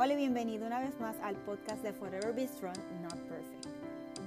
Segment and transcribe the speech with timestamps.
[0.00, 3.66] Hola y bienvenido una vez más al podcast de Forever Be Strong, Not Perfect.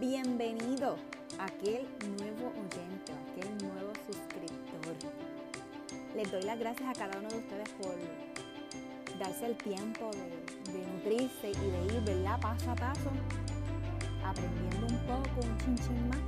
[0.01, 0.97] Bienvenido
[1.39, 4.95] a aquel nuevo oyente, a aquel nuevo suscriptor.
[6.13, 7.95] Les doy las gracias a cada uno de ustedes por
[9.17, 12.37] darse el tiempo de, de nutrirse y de ir, ¿verdad?
[12.41, 13.09] Paso a paso,
[14.25, 16.19] aprendiendo un poco, un chinchín más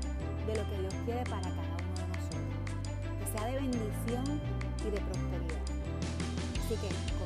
[0.48, 2.48] de lo que Dios quiere para cada uno de nosotros.
[3.20, 4.41] Que sea de bendición
[4.88, 5.64] y de prosperidad.
[6.64, 7.23] Así que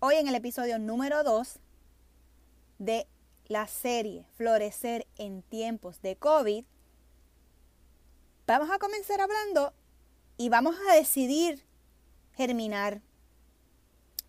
[0.00, 1.58] Hoy en el episodio número 2
[2.78, 3.08] de
[3.48, 6.64] la serie Florecer en tiempos de COVID,
[8.46, 9.74] vamos a comenzar hablando
[10.36, 11.64] y vamos a decidir
[12.36, 13.00] germinar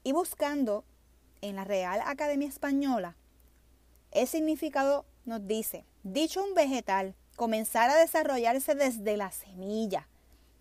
[0.03, 0.85] y buscando
[1.41, 3.15] en la Real Academia Española
[4.09, 10.07] el significado nos dice, dicho un vegetal, comenzar a desarrollarse desde la semilla,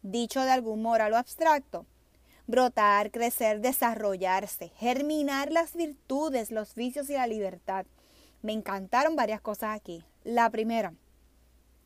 [0.03, 1.87] dicho de algún moral o abstracto,
[2.49, 7.87] brotar, crecer, desarrollarse, germinar las virtudes, los vicios y la libertad.
[8.43, 10.03] Me encantaron varias cosas aquí.
[10.25, 10.95] La primera,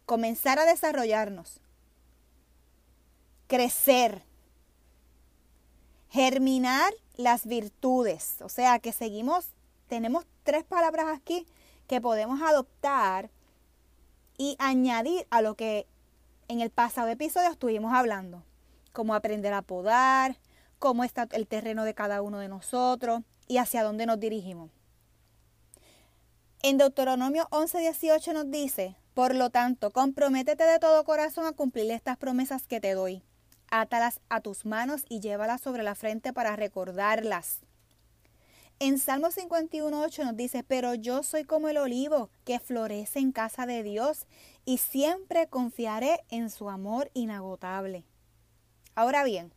[0.06, 1.60] comenzar a desarrollarnos,
[3.48, 4.22] crecer,
[6.08, 8.36] germinar las virtudes.
[8.40, 9.50] O sea que seguimos,
[9.88, 11.44] tenemos tres palabras aquí
[11.88, 13.30] que podemos adoptar
[14.38, 15.88] y añadir a lo que
[16.46, 18.44] en el pasado episodio estuvimos hablando.
[18.92, 20.36] Cómo aprender a podar,
[20.82, 24.72] cómo está el terreno de cada uno de nosotros y hacia dónde nos dirigimos.
[26.60, 32.16] En Deuteronomio 11:18 nos dice, por lo tanto, comprométete de todo corazón a cumplir estas
[32.16, 33.22] promesas que te doy.
[33.70, 37.60] Átalas a tus manos y llévalas sobre la frente para recordarlas.
[38.80, 43.66] En Salmo 51.8 nos dice, pero yo soy como el olivo que florece en casa
[43.66, 44.26] de Dios
[44.64, 48.04] y siempre confiaré en su amor inagotable.
[48.96, 49.54] Ahora bien,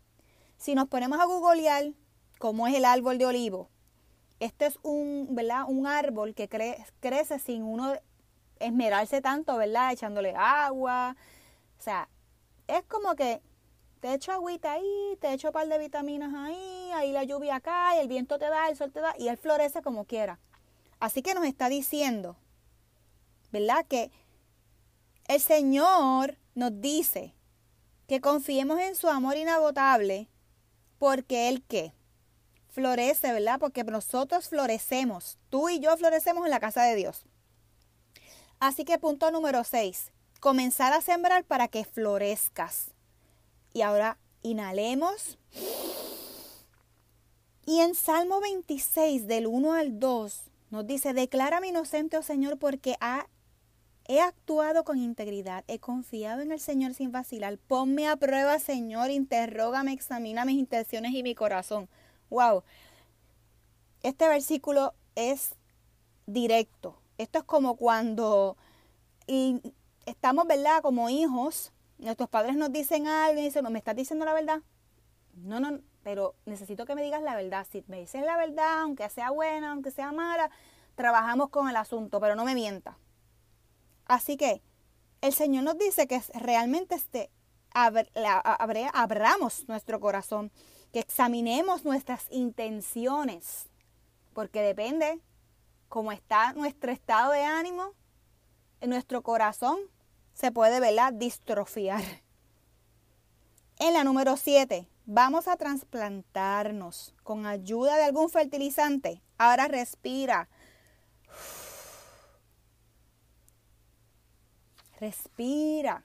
[0.65, 1.93] si nos ponemos a googlear
[2.39, 3.69] cómo es el árbol de olivo,
[4.39, 5.65] este es un, ¿verdad?
[5.67, 7.93] un árbol que crece sin uno
[8.59, 9.91] esmerarse tanto, ¿verdad?
[9.91, 11.15] Echándole agua.
[11.77, 12.09] O sea,
[12.65, 13.43] es como que
[13.99, 18.01] te echo agüita ahí, te echo un par de vitaminas ahí, ahí la lluvia cae,
[18.01, 20.39] el viento te da, el sol te da y él florece como quiera.
[20.99, 22.37] Así que nos está diciendo,
[23.51, 23.85] ¿verdad?
[23.87, 24.09] Que
[25.27, 27.35] el Señor nos dice
[28.07, 30.27] que confiemos en su amor inagotable
[31.05, 31.93] porque Él qué?
[32.67, 33.59] Florece, ¿verdad?
[33.59, 37.25] Porque nosotros florecemos, tú y yo florecemos en la casa de Dios.
[38.59, 42.87] Así que punto número 6, comenzar a sembrar para que florezcas.
[43.71, 45.37] Y ahora inhalemos.
[47.67, 50.41] Y en Salmo 26 del 1 al 2
[50.71, 53.27] nos dice, declárame inocente, oh Señor, porque ha,
[54.07, 57.57] he actuado con integridad, he confiado en el Señor sin vacilar.
[57.57, 61.89] Ponme a prueba, Señor, interrógame, examina mis intenciones y mi corazón.
[62.29, 62.63] Wow.
[64.03, 65.55] Este versículo es
[66.27, 66.99] directo.
[67.17, 68.57] Esto es como cuando
[70.05, 70.81] estamos, ¿verdad?
[70.81, 74.61] Como hijos Nuestros padres nos dicen algo y dicen, ¿me estás diciendo la verdad?
[75.33, 77.65] No, no, pero necesito que me digas la verdad.
[77.69, 80.49] Si me dices la verdad, aunque sea buena, aunque sea mala,
[80.95, 82.97] trabajamos con el asunto, pero no me mienta.
[84.05, 84.61] Así que
[85.21, 87.29] el Señor nos dice que realmente este,
[87.73, 90.51] abramos nuestro corazón,
[90.93, 93.67] que examinemos nuestras intenciones,
[94.33, 95.19] porque depende
[95.89, 97.93] cómo está nuestro estado de ánimo,
[98.81, 99.79] en nuestro corazón
[100.33, 101.13] se puede, ¿verdad?
[101.13, 102.03] Distrofiar.
[103.77, 109.21] En la número 7, vamos a trasplantarnos con ayuda de algún fertilizante.
[109.37, 110.47] Ahora respira.
[115.05, 116.03] Respira.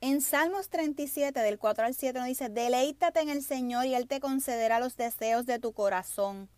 [0.00, 4.08] En Salmos 37, del 4 al 7, nos dice, deleítate en el Señor y Él
[4.08, 6.48] te concederá los deseos de tu corazón.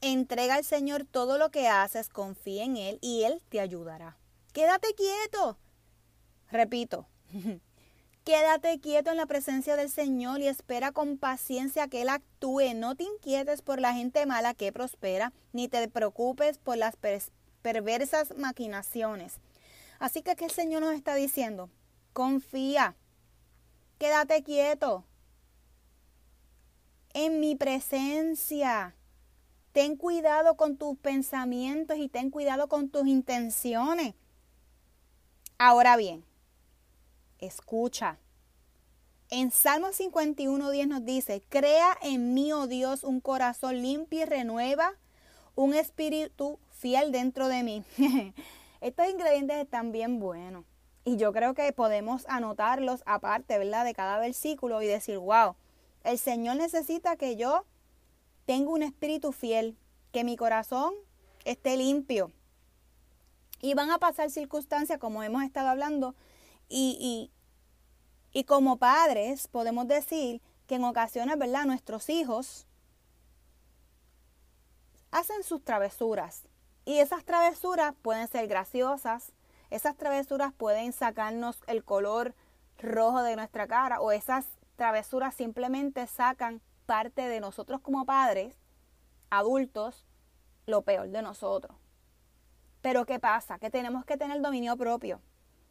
[0.00, 4.16] Entrega al Señor todo lo que haces, confía en Él y Él te ayudará.
[4.52, 5.58] Quédate quieto.
[6.50, 7.06] Repito,
[8.24, 12.74] quédate quieto en la presencia del Señor y espera con paciencia que Él actúe.
[12.74, 16.96] No te inquietes por la gente mala que prospera, ni te preocupes por las
[17.64, 19.36] perversas maquinaciones.
[19.98, 21.70] Así que aquí el Señor nos está diciendo,
[22.12, 22.94] confía,
[23.98, 25.02] quédate quieto
[27.14, 28.94] en mi presencia.
[29.72, 34.14] Ten cuidado con tus pensamientos y ten cuidado con tus intenciones.
[35.56, 36.22] Ahora bien,
[37.38, 38.18] escucha.
[39.30, 44.98] En Salmo 51.10 nos dice, crea en mí, oh Dios, un corazón limpio y renueva
[45.54, 47.84] un espíritu fiel dentro de mí.
[48.80, 50.64] Estos ingredientes están bien buenos.
[51.04, 53.84] Y yo creo que podemos anotarlos aparte, ¿verdad?
[53.84, 55.54] De cada versículo y decir, wow,
[56.02, 57.64] el Señor necesita que yo
[58.46, 59.76] tenga un espíritu fiel,
[60.12, 60.94] que mi corazón
[61.44, 62.32] esté limpio.
[63.60, 66.14] Y van a pasar circunstancias, como hemos estado hablando,
[66.68, 67.30] y,
[68.32, 71.66] y, y como padres podemos decir que en ocasiones, ¿verdad?
[71.66, 72.66] Nuestros hijos
[75.14, 76.42] hacen sus travesuras.
[76.84, 79.32] Y esas travesuras pueden ser graciosas,
[79.70, 82.34] esas travesuras pueden sacarnos el color
[82.78, 84.44] rojo de nuestra cara o esas
[84.74, 88.56] travesuras simplemente sacan parte de nosotros como padres,
[89.30, 90.04] adultos,
[90.66, 91.76] lo peor de nosotros.
[92.82, 93.60] Pero ¿qué pasa?
[93.60, 95.20] Que tenemos que tener dominio propio.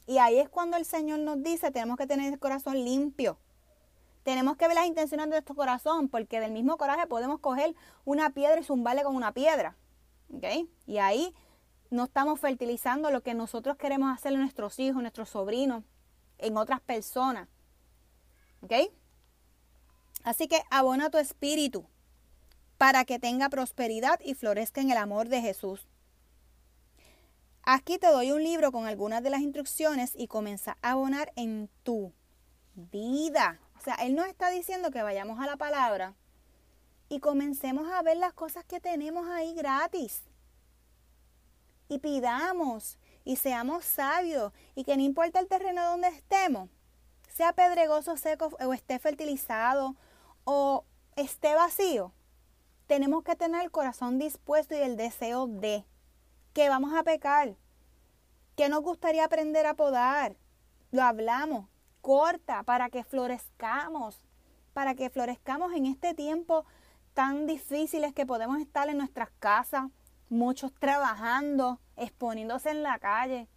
[0.08, 3.38] Y ahí es cuando el Señor nos dice, tenemos que tener el corazón limpio.
[4.24, 7.76] Tenemos que ver las intenciones de nuestro corazón, porque del mismo coraje podemos coger
[8.06, 9.76] una piedra y zumbarle con una piedra.
[10.86, 11.36] Y ahí
[11.90, 15.84] no estamos fertilizando lo que nosotros queremos hacer en nuestros hijos, nuestros sobrinos,
[16.40, 17.48] en otras personas.
[18.62, 18.74] ¿Ok?
[20.24, 21.86] Así que abona tu espíritu
[22.78, 25.88] para que tenga prosperidad y florezca en el amor de Jesús.
[27.62, 31.70] Aquí te doy un libro con algunas de las instrucciones y comienza a abonar en
[31.84, 32.14] tu
[32.76, 33.60] vida.
[33.84, 36.14] O sea, Él nos está diciendo que vayamos a la palabra
[37.10, 40.24] y comencemos a ver las cosas que tenemos ahí gratis.
[41.90, 46.70] Y pidamos y seamos sabios y que no importa el terreno donde estemos,
[47.28, 49.98] sea pedregoso, seco o esté fertilizado
[50.46, 50.86] o
[51.18, 52.14] esté vacío,
[52.88, 55.84] tenemos que tener el corazón dispuesto y el deseo de
[56.54, 57.58] que vamos a pecar,
[58.56, 60.38] que nos gustaría aprender a podar,
[60.92, 61.68] lo hablamos,
[62.04, 64.20] corta para que florezcamos,
[64.74, 66.66] para que florezcamos en este tiempo
[67.14, 69.90] tan difíciles que podemos estar en nuestras casas,
[70.30, 73.48] muchos trabajando, exponiéndose en la calle,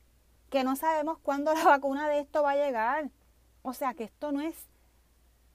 [0.48, 3.10] que no sabemos cuándo la vacuna de esto va a llegar.
[3.62, 4.54] O sea que esto no es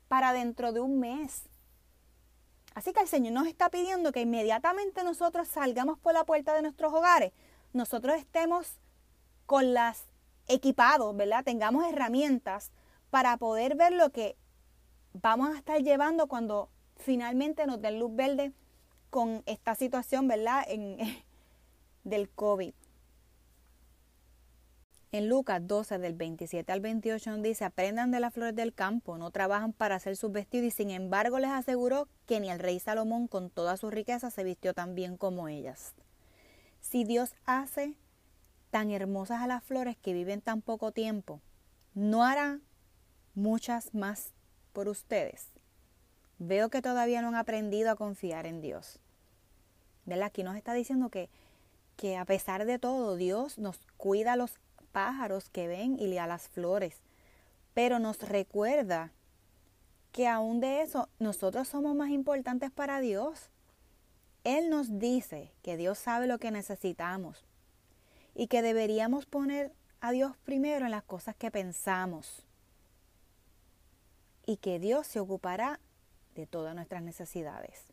[0.09, 1.43] para dentro de un mes.
[2.75, 6.61] Así que el Señor nos está pidiendo que inmediatamente nosotros salgamos por la puerta de
[6.61, 7.31] nuestros hogares,
[7.71, 8.81] nosotros estemos
[9.45, 10.07] con las
[10.47, 11.45] equipados, ¿verdad?
[11.45, 12.71] Tengamos herramientas
[13.11, 14.35] para poder ver lo que
[15.13, 18.53] vamos a estar llevando cuando finalmente nos den luz verde
[19.09, 20.63] con esta situación, ¿verdad?
[20.67, 20.97] En,
[22.03, 22.73] del COVID.
[25.13, 29.17] En Lucas 12, del 27 al 28, nos dice, aprendan de las flores del campo,
[29.17, 32.79] no trabajan para hacer sus vestidos y sin embargo les aseguró que ni el rey
[32.79, 35.93] Salomón con toda su riqueza se vistió tan bien como ellas.
[36.79, 37.97] Si Dios hace
[38.69, 41.41] tan hermosas a las flores que viven tan poco tiempo,
[41.93, 42.61] ¿no hará
[43.35, 44.33] muchas más
[44.73, 45.47] por ustedes?
[46.39, 48.99] Veo que todavía no han aprendido a confiar en Dios.
[50.05, 50.27] ¿Verdad?
[50.27, 51.29] Aquí nos está diciendo que,
[51.95, 54.59] que a pesar de todo, Dios nos cuida a los
[54.91, 57.01] pájaros que ven y a las flores.
[57.73, 59.11] Pero nos recuerda
[60.11, 63.49] que aún de eso nosotros somos más importantes para Dios.
[64.43, 67.45] Él nos dice que Dios sabe lo que necesitamos
[68.33, 72.45] y que deberíamos poner a Dios primero en las cosas que pensamos
[74.45, 75.79] y que Dios se ocupará
[76.35, 77.85] de todas nuestras necesidades.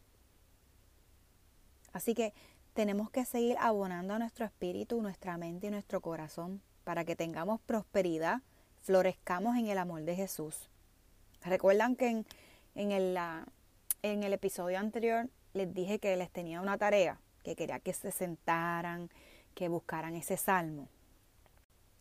[1.92, 2.32] Así que
[2.74, 7.60] tenemos que seguir abonando a nuestro espíritu, nuestra mente y nuestro corazón para que tengamos
[7.60, 8.40] prosperidad,
[8.82, 10.70] florezcamos en el amor de Jesús.
[11.42, 12.24] Recuerdan que
[12.74, 13.18] en, el,
[14.02, 18.10] en el episodio anterior les dije que les tenía una tarea, que quería que se
[18.10, 19.10] sentaran,
[19.54, 20.88] que buscaran ese salmo.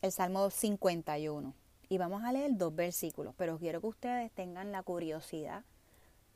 [0.02, 1.54] El Salmo 51.
[1.90, 5.64] Y vamos a leer dos versículos, pero quiero que ustedes tengan la curiosidad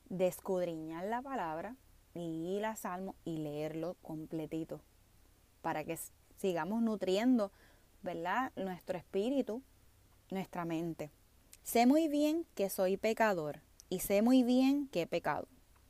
[0.09, 1.75] de escudriñar la palabra
[2.13, 4.81] y la salmo y leerlo completito
[5.61, 5.97] para que
[6.37, 7.51] sigamos nutriendo,
[8.01, 8.51] ¿verdad?
[8.55, 9.61] Nuestro espíritu,
[10.29, 11.11] nuestra mente.
[11.63, 15.47] Sé muy bien que soy pecador y sé muy bien que he pecado.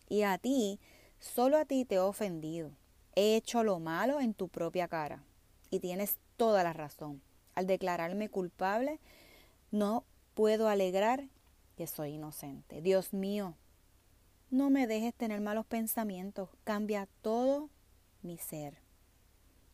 [0.10, 0.80] Y a ti,
[1.20, 2.72] solo a ti te he ofendido.
[3.16, 5.24] He hecho lo malo en tu propia cara.
[5.70, 7.22] Y tienes toda la razón.
[7.56, 9.00] Al declararme culpable,
[9.72, 11.28] no puedo alegrar
[11.76, 12.82] que soy inocente.
[12.82, 13.56] Dios mío,
[14.50, 17.70] no me dejes tener malos pensamientos, cambia todo
[18.22, 18.78] mi ser.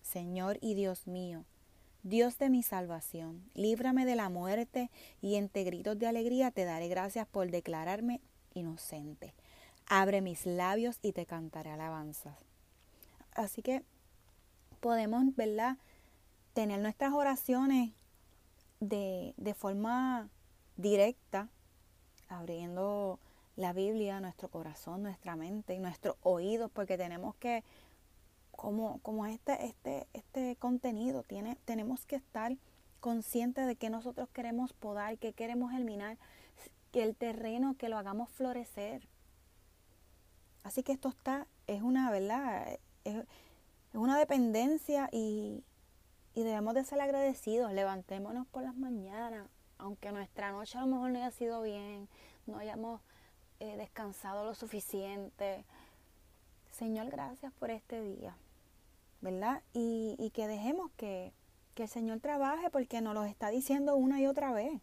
[0.01, 1.45] Señor y Dios mío,
[2.03, 4.89] Dios de mi salvación, líbrame de la muerte
[5.19, 8.21] y entre gritos de alegría te daré gracias por declararme
[8.53, 9.33] inocente.
[9.87, 12.37] Abre mis labios y te cantaré alabanzas.
[13.31, 13.83] Así que
[14.79, 15.77] podemos, ¿verdad?
[16.53, 17.91] Tener nuestras oraciones
[18.79, 20.29] de, de forma
[20.75, 21.49] directa,
[22.29, 23.19] abriendo
[23.55, 27.63] la Biblia, nuestro corazón, nuestra mente y nuestros oídos, porque tenemos que,
[28.51, 32.55] como, como este, este, este contenido, tiene, tenemos que estar
[32.99, 36.17] conscientes de que nosotros queremos podar, que queremos eliminar,
[36.91, 39.07] que el terreno, que lo hagamos florecer.
[40.63, 42.79] Así que esto está, es una, ¿verdad?
[43.03, 43.25] Es,
[43.93, 45.63] una dependencia y,
[46.37, 47.73] y debemos de ser agradecidos.
[47.73, 49.47] Levantémonos por las mañanas,
[49.79, 52.07] aunque nuestra noche a lo mejor no haya sido bien,
[52.45, 53.01] no hayamos
[53.59, 55.65] eh, descansado lo suficiente.
[56.69, 58.37] Señor, gracias por este día,
[59.19, 59.63] ¿verdad?
[59.73, 61.33] Y, y que dejemos que,
[61.73, 64.79] que el Señor trabaje porque nos lo está diciendo una y otra vez.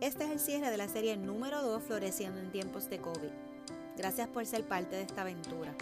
[0.00, 3.32] Este es el cierre de la serie número 2 Floreciendo en tiempos de COVID.
[3.98, 5.74] Gracias por ser parte de esta aventura.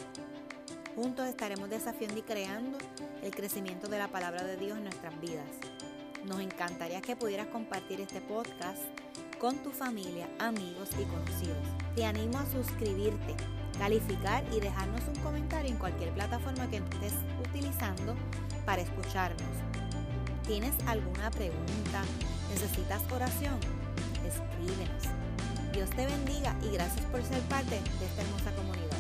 [0.95, 2.77] Juntos estaremos desafiando y creando
[3.23, 5.49] el crecimiento de la palabra de Dios en nuestras vidas.
[6.27, 8.83] Nos encantaría que pudieras compartir este podcast
[9.41, 11.57] con tu familia, amigos y conocidos.
[11.97, 13.35] Te animo a suscribirte,
[13.79, 17.15] calificar y dejarnos un comentario en cualquier plataforma que estés
[17.49, 18.15] utilizando
[18.67, 19.49] para escucharnos.
[20.47, 22.03] ¿Tienes alguna pregunta?
[22.51, 23.59] ¿Necesitas oración?
[24.27, 25.05] Escríbenos.
[25.73, 28.92] Dios te bendiga y gracias por ser parte de esta hermosa comunidad